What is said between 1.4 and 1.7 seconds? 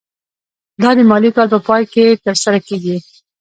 په